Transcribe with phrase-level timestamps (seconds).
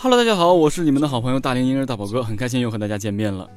[0.00, 3.50] Hello，大家好，我是你们的好朋友大龄婴儿大宝哥，很开心又和大家见面了。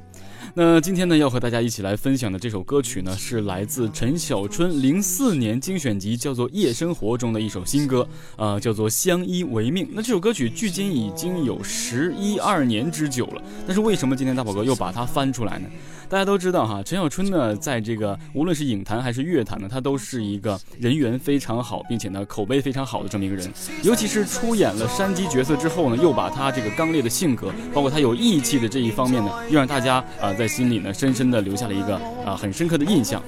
[0.54, 9.86] 那今天呢，要和大家一起来分享的这首歌曲呢，是来自陈小春零四年精选集叫做《夜生活》中的一首新歌，啊，叫做《相依为命》。
[9.94, 15.66] 那这首歌曲距今已经有十一二年之久了，但是为什么今天大宝哥又把它翻出来呢？
[16.06, 23.50] 大家都知道哈，陈小春呢，在这个无论是影坛还是乐坛呢，他都是一个人缘非常好，并且呢口碑非常好的这么一个人。
[23.82, 31.94] 尤其是出演了山鸡角色之后呢，又把他这个刚烈的性格，包括他有义气的这一方面呢，又让大家啊在心里呢深深的留下了一个
[32.26, 33.22] 啊很深刻的印象。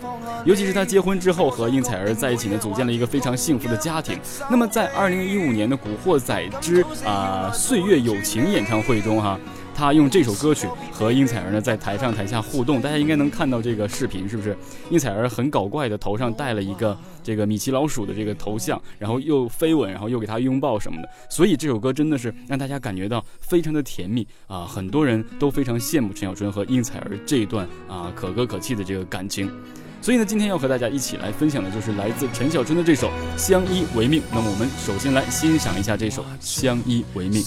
[0.45, 4.19] 尤其是他结婚之后和应采儿在一起呢，组建了一个非常幸福的家庭。
[4.51, 9.39] 那么在二零一五年的《古惑仔之啊岁月友情》演唱会中哈。
[9.77, 14.57] 他用这首歌曲和应采儿呢在台上台下互动，大家应该能看到这个视频，是不是？
[14.91, 24.67] 应采儿很搞怪的头上戴了一个这个米奇老鼠的这个头像，然后又飞吻，然后又给他拥抱什么的，所以这首歌真的是让大家感觉到非常的甜蜜啊！
[24.67, 29.51] 很多人都非常羡慕陈小春和应采儿这一段啊可歌可泣的这个感情。
[30.03, 34.21] 所以呢，今天要和大家一起来分享的就是来自陈小春的这首《相依为命》。
[34.31, 37.43] 那么我们首先来欣赏一下这首《相依为命》。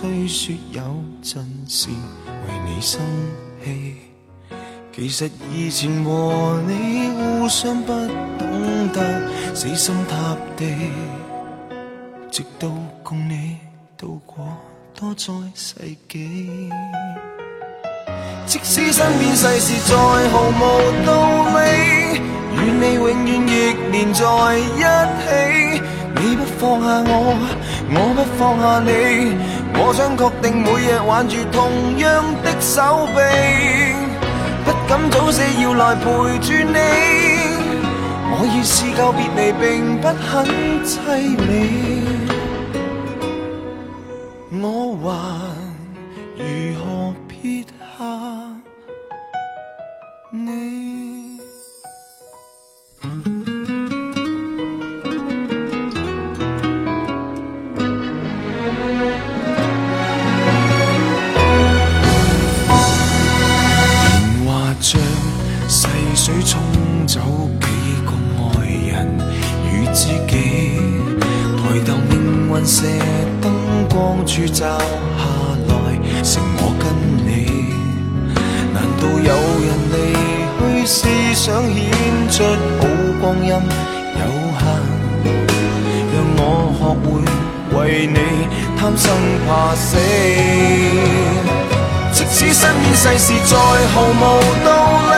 [0.00, 0.80] 虽说有
[1.20, 2.98] 阵时为你生
[3.62, 3.96] 气。
[4.96, 7.92] 其实以前和你互相不
[8.38, 10.64] 懂得死心塌地，
[12.30, 12.70] 直到
[13.02, 13.58] 共你
[13.98, 14.38] 度过
[14.94, 15.74] 多载世
[16.08, 16.70] 纪。
[18.46, 19.94] 即使身边世事再
[20.30, 21.60] 毫无道理。
[22.56, 23.52] 与你永远亦
[23.92, 24.24] 连在
[24.56, 24.80] 一
[25.20, 25.82] 起，
[26.16, 27.14] 你不放下我，
[27.92, 28.88] 我不放下你，
[29.74, 33.18] 我想确定每日挽住同样的手臂，
[34.64, 36.02] 不敢早死要来陪
[36.38, 36.78] 住你。
[38.32, 40.46] 我已试够别离，并不很
[40.84, 40.96] 凄
[41.46, 41.48] 美，
[44.62, 44.64] 我
[45.02, 45.08] 还
[84.18, 84.22] 有
[84.58, 84.62] 限？
[86.12, 86.40] 让我
[86.76, 87.06] 学会
[87.76, 88.18] 为你
[88.78, 89.04] 贪生
[89.46, 89.88] 怕死。
[92.12, 93.52] 即使身边世事再
[93.92, 94.20] 毫无
[94.64, 94.68] 道
[95.10, 95.14] 理，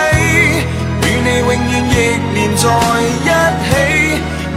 [1.03, 1.95] 与你永远亦
[2.35, 2.63] 连在
[3.25, 3.31] 一
[3.65, 3.71] 起。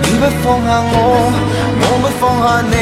[0.02, 0.94] 你不放下我，
[1.82, 2.74] 我不放下你，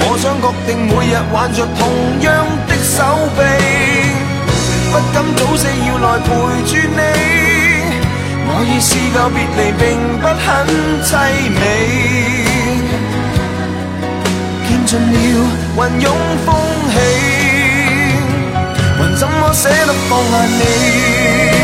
[0.00, 1.80] 我想确定每日挽着同
[2.20, 2.26] 样
[2.66, 2.96] 的手
[3.36, 3.40] 臂，
[4.90, 5.62] 不敢早死。
[5.86, 6.26] 要来陪
[6.66, 7.43] 住你。
[8.56, 9.82] 我已试够别离，并
[10.20, 10.46] 不很
[11.02, 11.10] 凄
[11.50, 11.60] 美。
[14.68, 15.14] 见尽了
[15.76, 16.06] 云涌
[16.46, 16.48] 风
[16.92, 16.94] 起，
[18.96, 21.63] 还怎么舍得放下你？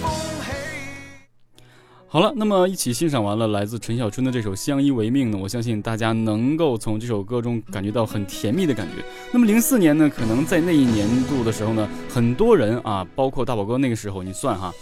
[2.13, 9.01] 好了，那么一起欣赏完了来自陈小春的这首《相依为命》呢，我相信大家能够从这首歌中感觉到很甜蜜的感觉。
[9.31, 14.73] 那么零四年呢，可能在那一年度的时候呢，很多人啊，包括大宝哥那个时候，你算哈，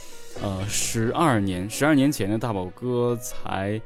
[0.41, 3.79] 呃，十二年，十二年前的大宝哥才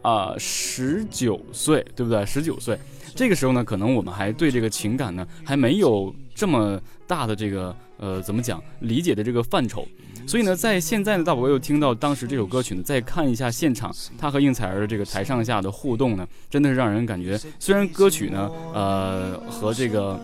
[0.00, 2.24] 啊十九岁，对不对？
[2.24, 2.78] 十九岁，
[3.14, 6.10] 这个时候呢，可能我们还对这个情感呢还没有
[6.40, 9.86] 这么大的这个呃怎么讲理解的这个范畴。
[10.26, 20.18] 所以呢，在现在呢，大宝又听到当时这首歌曲呢，再看一下现场，他和应采儿的这个台上下的互动呢，真的是让人感觉，虽然歌曲呢，呃，和这个，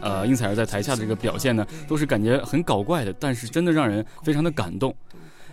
[0.00, 4.94] 呃，应采儿在台下的这个表现呢，都是感觉很搞怪的，但是真的让人非常的感动。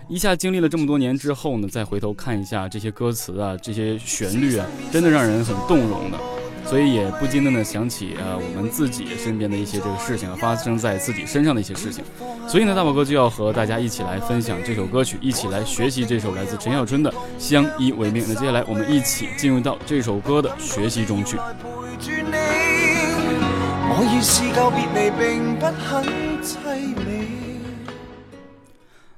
[0.07, 6.17] 一下经历了这么多年之后呢，再回头看一下这些歌词啊，这些旋律啊，真的让人很动容的。
[6.67, 12.03] 所以也不禁的呢想起呃我们自己身边的一些这个事情啊，发生在自己身上的一些事情。
[12.47, 18.23] 所以呢，大宝哥就要和大家一起来分享这首歌曲，一起来学习这首来自陈小春的《相依为命》。
[18.27, 21.37] 那接下来我们一起进入到这首歌的学习中去。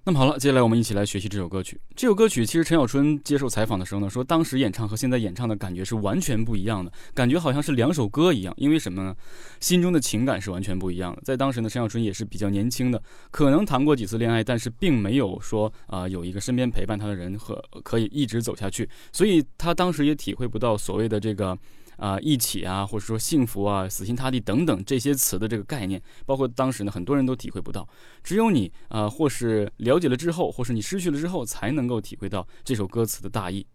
[0.07, 1.77] 那么好了，接下来我们一起来学习这首歌曲。
[1.94, 8.54] 这首歌曲其实陈小春接受采访的时候呢，说当时演唱和现在演唱的感觉是完全不一样的，感觉好像是两首歌一样。
[8.56, 9.13] 因为什么呢？
[9.59, 11.21] 心中的情感是完全不一样的。
[11.25, 21.57] 在当时呢，陈小春也是比较年轻的，可能谈过几次恋爱，但是并没有说啊有一个身边陪伴他的人和可以一直走下去，所以他当时也体会不到所谓的这个。
[21.97, 27.88] 啊，一起啊，或者说幸福啊，死心塌地等等这些词的这个概念，包括当时呢，很多人都体会不到，
[28.23, 33.65] 只有你啊，或是了解了之后，或是你失去了之后，才能够体会到这首歌词的大意。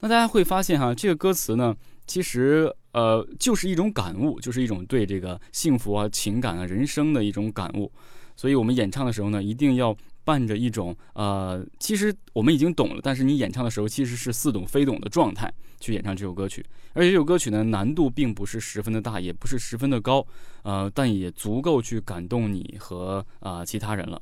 [0.00, 1.76] 那大家会发现哈，这个歌词呢，
[2.06, 7.92] 其实呃，就是一种感悟，就是一种对这个幸福啊、情感啊、人生的一种感悟。
[8.36, 9.96] 所以我们演唱的时候呢，一定要。
[10.24, 20.26] 伴着一种呃，其实我们已经懂了，但是你演唱的时候其实是似懂非懂的状态去演唱这首歌曲，而且这首歌曲呢难度并不是十分的大，也不是十分的高，
[20.62, 24.20] 呃，但也足够去感动你和啊其他人了。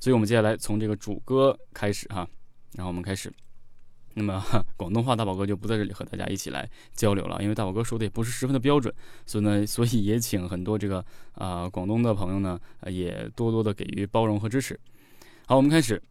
[0.00, 2.28] 所以我们接下来从这个主歌开始哈，
[2.74, 3.32] 然后我们开始。
[4.16, 4.40] 那么
[4.76, 8.94] 广东话大宝哥就不在这里和大家一起来交流了，因为大宝哥说的也不是十分的标准，
[9.26, 12.56] 所以呢，所以也请很多这个啊广东的朋友呢
[12.86, 14.78] 也多多的给予包容和支持。
[15.46, 16.02] 好，我们开始。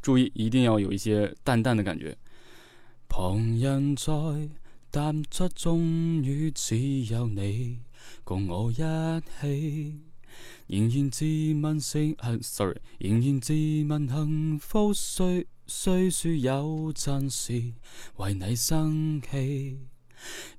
[0.00, 2.16] 注意，一定要有一些淡淡的感觉。
[3.06, 4.10] 旁人在
[4.90, 7.80] 淡出终于只有你
[8.24, 10.00] 共我一起，
[10.68, 11.26] 仍然自
[11.60, 13.52] 问幸，sorry，仍然自
[13.86, 17.74] 问幸福，虽虽说有阵时
[18.16, 19.80] 为你生气，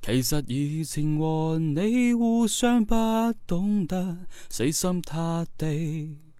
[0.04, 2.94] 其实以前和你互相不
[3.48, 6.31] 懂得死心塌地。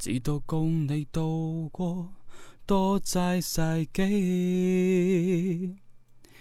[0.00, 2.08] 只多共你度过
[2.64, 5.76] 多灾世纪。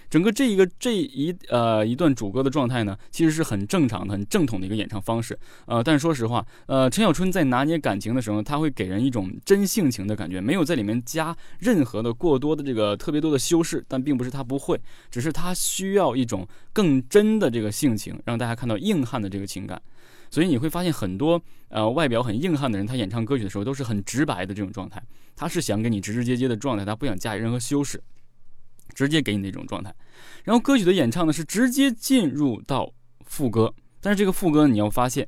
[0.10, 5.38] 整个这一个这一呃一段主歌的状态呢，其实是很正常的、很正统的一个演唱方式。
[5.66, 13.84] 呃，但是说实话，呃，陈小春在拿捏感情的时候，他会给人一种真性情的感觉，没有在里面加任何的过多的这个特别多的修饰。
[13.89, 14.80] 但并不是他不会，
[15.12, 19.80] 只是他需要一种更真的这个性情，让大家看到硬汉的这个情感。
[20.32, 25.02] 所以你会发现很多呃外表很硬汉的人，他演唱歌曲的时候都是很直白的这种状态，
[25.36, 28.02] 他是想给你直直接接的状态，他不想加以任何修饰，
[28.94, 29.94] 直接给你那种状态。
[30.44, 32.92] 然后歌曲的演唱呢是直接进入到
[33.26, 35.28] 副歌，但是这个副歌你要发现，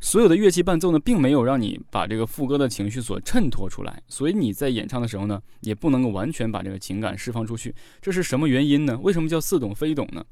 [0.00, 7.74] 所有的乐器伴奏呢并没有让你把这个副歌的情绪所衬托出来，所以你在演唱的时候呢也不能够完全把这个情感释放出去。
[8.02, 8.98] 这是什么原因呢？
[9.02, 10.24] 为什么叫似懂非懂呢？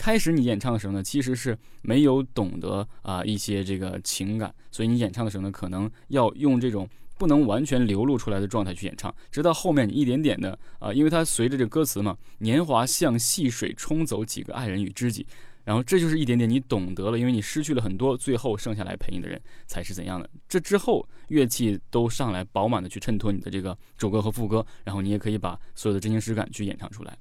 [0.00, 6.88] 开始你演唱的时候呢，其实是没有懂得啊一些这个情感，所以你演唱的时候呢，可能要用这种
[7.18, 15.26] 不能完全流露出来的状态去演唱，直到后面你一点点的啊，因为它随着这歌词嘛，年华像细水冲走几个爱人与知己，
[15.64, 20.30] 然后这就是一点点你懂得了，因为你失去了很多，最后剩下来陪你的人才是怎样的。
[20.48, 27.14] 这之后乐器都上来饱满的去衬托你的这个主歌和副歌，然后你也可以把所有的真情实感去演唱出来。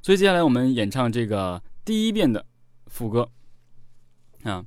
[0.00, 1.62] 所以接下来我们演唱这个。
[1.90, 2.46] 第一遍的
[2.86, 3.28] 副歌
[4.44, 4.64] 啊，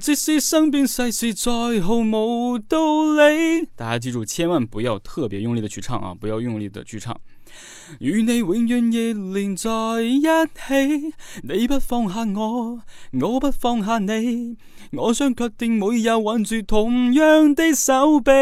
[0.00, 1.50] 即使身边世事再
[1.82, 2.78] 毫无道
[3.12, 7.14] 理，大家记住，千万不要特别用力的去唱啊，不要用力的去唱。
[7.98, 9.68] 与你永远亦连在
[10.00, 12.80] 一起，你不放下我，
[13.20, 14.56] 我不放下你，
[14.92, 18.32] 我想确定每日挽住同样的手臂。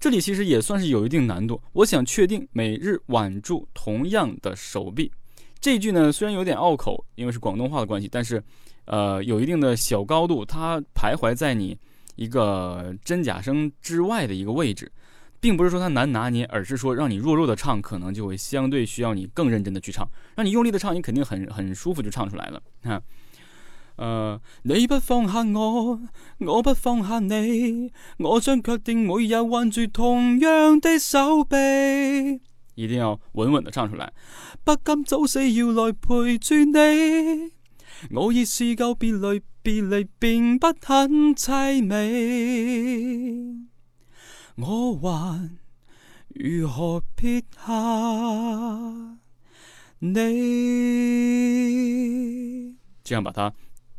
[0.00, 1.60] 这里其实也算是有一定难度。
[1.74, 5.12] 我想确定每日挽住同样的手臂。
[5.64, 8.44] 这句呢虽然有点拗口，因为是广东话的关系，但是，
[8.84, 11.74] 呃，有一定的小高度，它徘徊在你
[12.16, 14.92] 一个真假声之外的一个位置，
[15.40, 20.06] 并不是说它难拿捏，而是说让你弱弱的唱，可能就会相对需要你更认真的去唱。
[20.36, 22.60] 让你用力的唱，你肯定很很舒服就唱出来了。
[22.84, 23.00] 哈。
[23.96, 25.98] 呃，你不放下我，
[26.40, 31.56] 我不放下你，我将确定每日挽住同样的手臂，
[32.74, 34.12] 一定要稳稳的唱出来。
[34.64, 37.52] 不甘早死要来陪住你，
[38.10, 43.66] 我已试够别离，别离并不很凄美，
[44.56, 45.50] 我还
[46.28, 49.18] 如何撇下
[49.98, 50.14] 你？
[53.02, 53.52] 这样把它。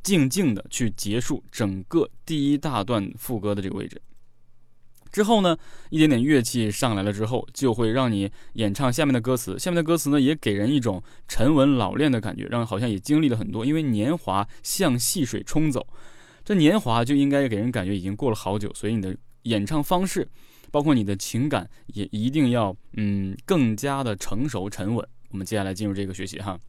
[0.03, 3.99] 静静的去结束整个第一大段副歌的这个位置，
[5.15, 5.57] 之后呢，
[5.91, 9.57] 一点点乐器上来了之后，就会让你演唱下面的歌词。
[9.57, 13.65] 下面的歌词呢，也给人一种沉稳老练的感觉，让人好像也经历了很多。
[13.65, 15.87] 因为年华像细水冲走，
[16.43, 20.27] 这年华就应该给人感觉已经过了好久，所以你的演唱方式，
[20.69, 25.07] 包括你的情感，也一定要嗯更加的成熟沉稳。
[25.29, 26.59] 我们接下来进入这个学习哈。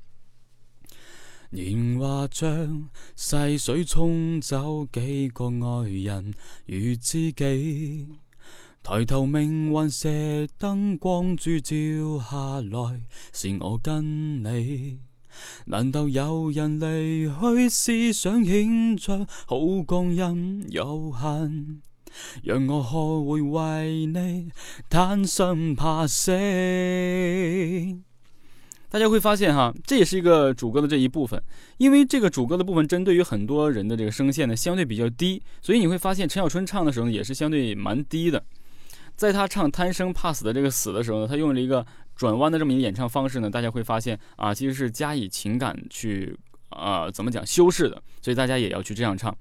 [1.51, 6.33] 年华像细水冲走几个爱人
[6.67, 8.07] 与知己，
[8.89, 11.75] 抬头命运射灯光烛照
[12.21, 13.01] 下来，
[13.33, 15.01] 是我跟你。
[15.65, 21.81] 难道有人离去思想显出好光阴有限？
[22.45, 24.53] 让我学会为你
[24.89, 26.31] 贪生怕死。
[28.89, 31.43] 大家会发现哈，这也是一个主歌的这一部分，
[31.79, 38.45] 因为这个主歌的部分针对于很多人的这个声线呢相对比较低，所以你会发现陈小春唱的时候也是相对蛮低的。
[39.17, 46.39] 在他唱贪生怕死的这个死的时候呢，他用了一个转弯的这么一个演唱方式呢，大家会发现啊，其实是加以情感去。
[46.69, 48.03] 啊，怎么讲修饰的？
[48.21, 49.35] 所以大家也要去这样唱。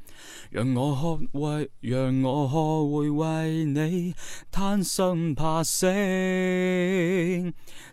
[0.52, 2.54] 让我学为，让我学
[2.88, 4.14] 会为你
[4.52, 5.88] 贪生怕死。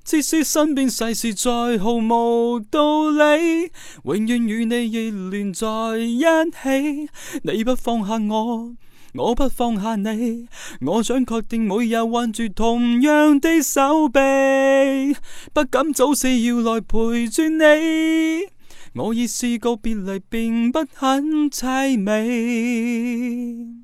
[0.04, 3.72] 即使身边世事再毫无道理，
[4.04, 7.08] 永远与你亦连在一起。
[7.42, 8.76] 你不放下我，
[9.14, 10.48] 我不放下你。
[10.80, 14.18] 我想确定每日挽住同样的手臂，
[15.52, 17.64] 不敢早死要来陪住你。
[18.94, 23.82] 我已试过别离，并不很凄美。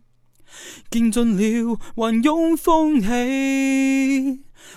[0.90, 3.06] 见尽了，还拥风起，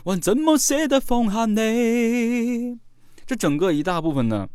[0.03, 2.77] 还怎么舍得放下你？
[3.25, 4.49] 这整个一大部分呢，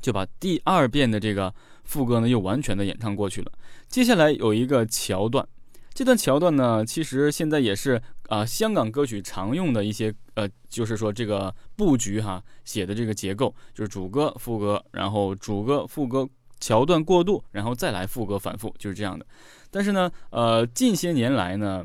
[0.00, 3.52] 就把第二遍的这个副歌呢，又完全的演唱过去了。
[3.88, 5.46] 接下来有一个桥段。
[5.94, 16.28] 这段桥段呢，其实现在也是啊，香港歌曲常用的一些呃，就是说这个布局哈，写的这个结构就是主歌、副歌，然后主歌、副歌
[16.60, 19.26] 桥段过渡，然后再来副歌反复，就是这样的。
[19.72, 21.82] 但是呢，呃，近些年来呢，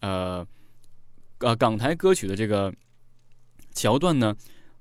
[0.00, 0.46] 呃，
[1.40, 2.72] 呃，港台歌曲的这个
[3.74, 4.34] 桥段呢，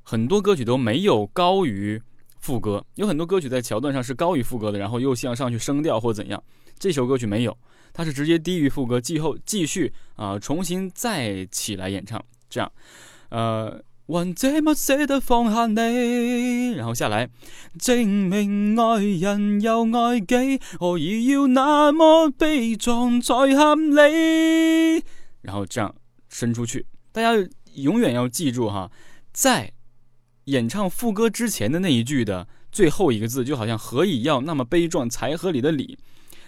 [0.04, 2.02] 很多歌曲都没有高于
[2.40, 6.44] 副歌，有很多歌曲在桥段上是高于副歌的，然后又向上去升调或怎样。
[6.78, 7.58] 这首歌曲没有。
[7.92, 12.72] 它是直接低于副歌，继后继续啊，重新再起来演唱，这样，
[13.30, 17.28] 呃，还这么舍得放下你，然后下来，
[17.80, 25.04] 证明爱人又爱己，何以要那么悲壮才合理？
[25.42, 25.94] 然后这样
[26.30, 28.92] 伸出去，大家永远要记住哈，
[29.34, 29.74] 在
[30.50, 35.98] 演唱副歌之前的那一句的最后一个字，就好像何以要那么悲壮才合理的理。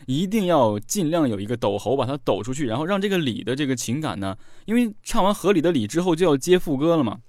[0.08, 7.20] 一定要尽量有一个抖喉，把它抖出去，然后让这个理的这个情感呢，因为唱完合理的理之后就要接副歌了嘛。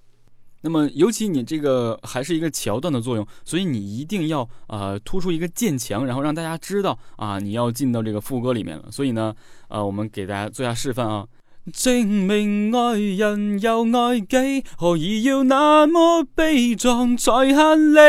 [0.62, 8.90] 那么尤其你这个还是一个桥段的作用，所以你一定要呃突出一个渐强，然后让大家知道啊你要进到这个副歌里面了。
[8.90, 9.34] 所以呢，
[9.68, 11.26] 呃，我们给大家做下示范啊。
[11.70, 18.02] 证明爱人又爱己，何以要那么悲壮才合理？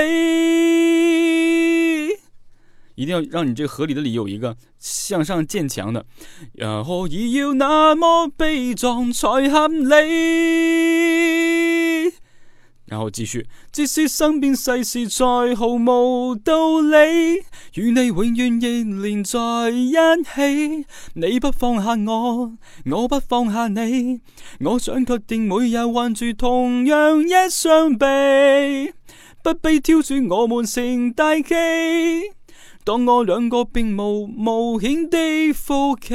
[2.95, 6.05] 一定要让你这个合理的理有一个向上渐强的，
[6.53, 11.42] 然后也要那么悲壮才合理。
[12.93, 17.41] 然后继续，即使身边世事再毫无道理，
[17.73, 19.39] 与你永远亦连在
[19.71, 20.85] 一起。
[21.15, 22.53] 你不放下我，
[22.85, 24.21] 我不放下你，
[24.59, 28.05] 我想确定每日挽住同样一双臂，
[29.41, 31.55] 不必挑选我们成大器。
[32.83, 36.11] 当我两个并无冒险的福气，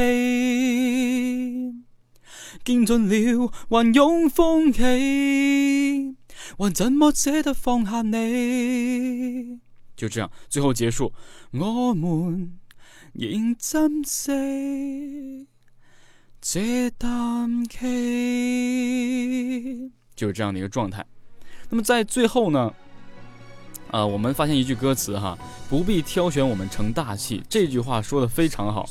[2.65, 6.18] 见尽了还拥风起。
[6.57, 9.59] 还怎么舍得放下你？
[9.97, 11.13] 就这样，最后结束。
[11.51, 12.57] 我们
[13.13, 15.49] 仍珍惜
[16.41, 17.81] 这啖气，
[20.15, 21.05] 就是这样的一个状态。
[21.69, 22.73] 那么在最后呢，
[23.91, 25.37] 呃，我们发现一句歌词哈，
[25.69, 27.43] 不必挑选我们成大器。
[27.49, 28.89] 这句话说的非常好，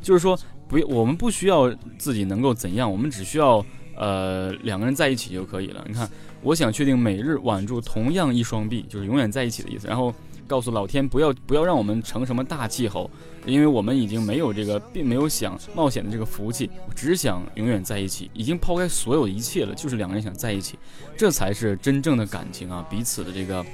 [0.00, 0.34] 就是说
[0.66, 3.62] 不，我们不需要自己能够怎样，我们只需要
[3.94, 5.84] 呃两个人在一起就可以了。
[5.86, 6.10] 你看。
[6.46, 9.88] 我想确定每日挽住同样一双臂，就是永远在一起的意思。
[9.88, 10.14] 然后
[10.46, 13.10] 告诉老天，不要不要让我们成什么大气候，
[13.44, 16.70] 因为我们已经没有这个，并没有想冒险的这个福气。
[16.88, 20.78] 我只想永远在一起，已经抛开所有一切了，就是两个人想在一起，
[21.16, 22.86] 这才是真正的感情啊！
[22.88, 23.66] 彼此的这个，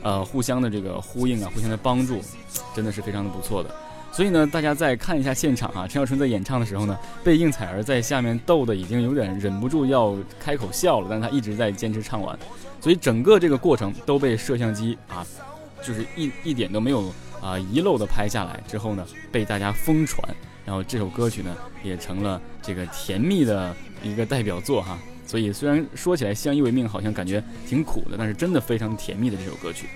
[0.00, 2.20] 呃，互相的这个呼应啊，互相的帮助，
[2.72, 3.74] 真的是非常的不错的。
[4.12, 12.38] 所以呢，大家再看一下现场啊， 陈小春在演唱的时候呢，被应采儿在下面逗的已经有点忍不住要开口笑了，但他一直在坚持唱完，
[12.78, 15.26] 所以整个这个过程都被摄像机啊，
[15.82, 20.22] 就是一一点都没有啊遗漏的拍下来之后呢，被大家疯传，
[20.66, 24.98] 然后这首歌曲呢也成了这个甜蜜的一个代表作哈。
[25.24, 29.86] 所以虽然说起来相依为命好像感觉挺苦的，但是真的非常甜蜜的这首歌曲。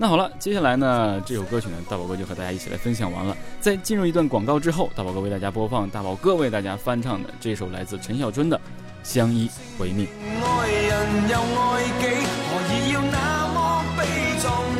[0.00, 3.36] 那好了，接下来呢，这首歌曲呢，大宝哥就和大家一起来分享完了。
[3.60, 8.56] 在进入一段广告之后，大宝哥为大家播放大宝哥为大家翻唱的这首来自陈小春的
[9.02, 10.06] 《相依为命》。
[10.40, 12.06] 爱人又爱己，
[12.46, 14.04] 何以要那么悲
[14.40, 14.77] 壮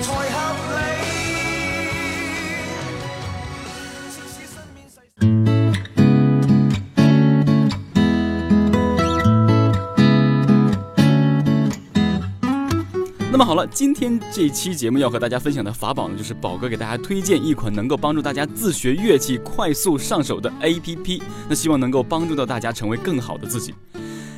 [13.39, 21.23] 那么好了，今天这期节目要和大家分享的法宝呢，就是宝哥给大家推荐一款能够帮助大家自学乐器快速上手的 APP。
[21.49, 23.73] 那希望能够帮助到大家成为更好的自己。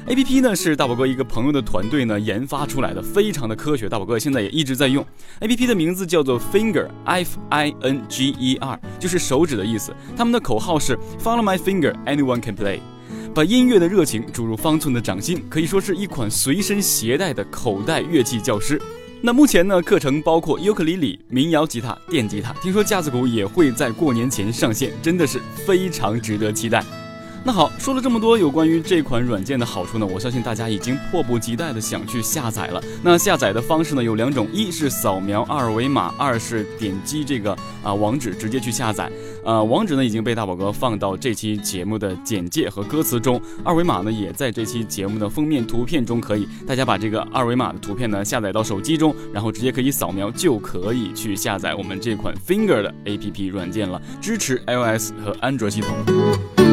[0.07, 3.89] APP 呢是大宝哥一个朋友的团队呢研发出来的，非常的科学。
[3.89, 5.03] 大宝哥现在也一直在用
[5.41, 9.95] APP 的名字叫做 Finger，F I N G E R，就是手指的意思。
[10.15, 12.81] 他们的口号是 Follow my finger，anyone can play。
[13.33, 18.81] 把音乐的热情注入方寸的掌心，可以说是一款随身携带的口袋乐器教师。
[19.23, 26.83] 那目前呢，课程包括尤克里里、民谣吉他、电吉他，听说架子鼓也会在过年前上线，真的是非常值得期待。
[27.43, 32.81] 那好，说了这么多有关于这款软件的好处呢，我相信大家已经迫不及待的想去下载了。
[33.03, 39.11] 那下载的方式呢有两种，一是扫描二维码，二是点击这个啊网址直接去下载。
[39.43, 56.70] 呃，网址呢已经被大宝哥放到这期节目的简介和歌词中，二维码呢也在这期节目的封面图片中，可以大家把这个二维码的图片呢下载到手机中，然后直接可以扫描就可以去下载我们这款 Finger 的 APP 软件了，支持 iOS 和安卓系统。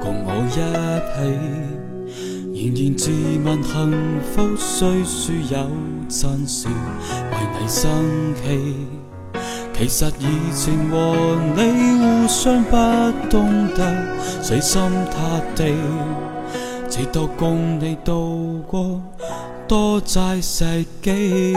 [0.00, 0.50] 共我一
[1.14, 1.16] 起。
[2.54, 3.10] 仍然自
[3.44, 5.56] 问幸福，虽说有
[6.08, 8.42] 阵时为你生气。
[9.74, 10.94] 其实以前和
[11.54, 11.58] 你
[12.00, 12.76] 互相不
[13.30, 13.80] 懂得
[14.42, 15.72] 死心塌地，
[16.90, 19.00] 只多共你度过
[19.68, 21.54] 多债世纪。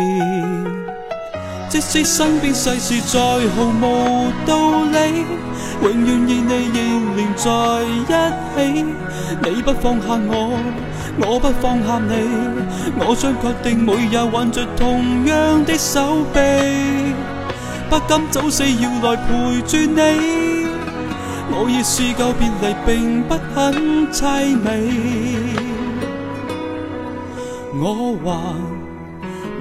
[1.71, 5.23] 即使身边世事再毫无道理，
[5.81, 7.49] 永远与你仍连在
[7.87, 8.85] 一起。
[9.41, 10.59] 你不放下我，
[11.17, 12.11] 我不放下你，
[12.99, 16.39] 我想确定每日挽着同样的手臂，
[17.89, 20.67] 不敢早死要来陪住你。
[21.53, 24.67] 我已试够别离，并不很凄美，
[27.79, 28.29] 我还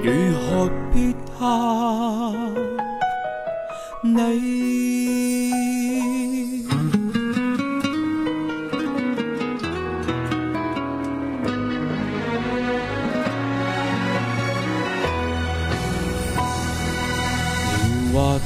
[0.03, 1.47] 如何撇下
[4.03, 4.61] 你。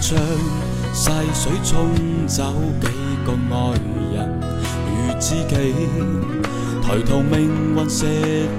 [0.02, 0.20] 将
[0.94, 1.90] 细水冲
[2.28, 2.88] 走几
[3.26, 3.72] 个爱
[4.14, 4.40] 人，
[4.86, 5.74] 如知己，
[6.84, 8.06] 抬头命运射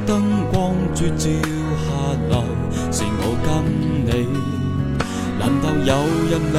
[0.06, 0.22] 灯
[0.52, 1.86] 光，绝照下
[2.30, 2.42] 来，
[2.90, 3.95] 是我今。
[5.86, 5.94] 有
[6.28, 6.58] 人离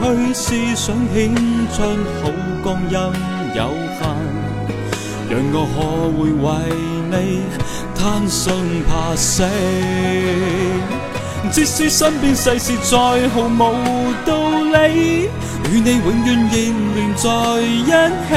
[0.00, 1.32] 去，思想显
[1.72, 1.76] 出
[2.20, 2.22] 好
[2.64, 2.98] 光阴
[3.54, 3.60] 有
[3.96, 4.02] 限？
[5.30, 5.76] 让我可
[6.18, 6.44] 会为
[7.12, 7.14] 你
[7.94, 8.44] 贪生
[8.88, 9.44] 怕死？
[11.52, 12.96] 即使身边世事再
[13.28, 14.34] 毫无道
[14.74, 15.28] 理，
[15.70, 16.54] 与你永远仍
[16.96, 17.24] 连在
[17.62, 17.90] 一
[18.28, 18.30] 起。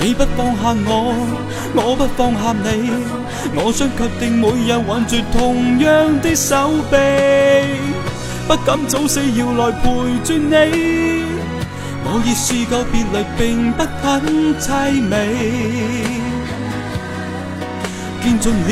[0.00, 1.14] 你不放下我，
[1.74, 2.66] 我不放下你，
[3.56, 6.96] 我想确定每日挽住同样的手臂，
[8.46, 9.88] 不敢早死要来陪
[10.24, 10.54] 住你。
[12.06, 15.12] 我已试够别离，并不很凄美。
[18.22, 18.62] 见尽了，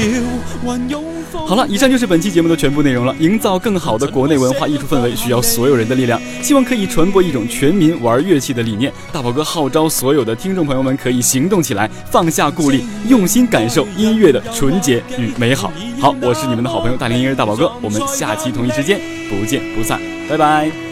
[0.62, 1.02] 还拥
[1.52, 3.14] 好了，以上就是本期节目的全部内容了。
[3.18, 6.18] 营造更好的国内文化艺术氛围，需要所有人的力量。
[6.42, 8.90] 希望可以传播一种全民玩乐器的理念。
[9.12, 15.70] 大宝哥号召所有的听众朋友们可以行动起来，放下顾虑，用心感受音乐的纯洁与美好。
[16.00, 20.91] 好，我是你们的好朋友大连音乐大宝哥，我们下期同一时间不见不散，拜拜。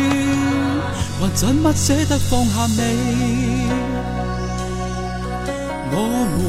[1.21, 3.69] 还怎么舍得放下你？
[5.93, 5.97] 我
[6.33, 6.41] 们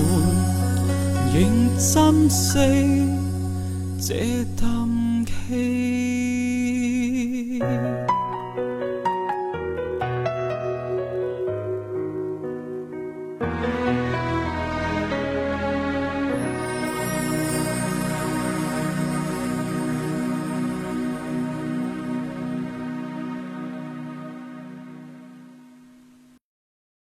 [1.35, 1.37] 仍
[1.77, 2.49] 珍惜
[4.01, 4.72] 这。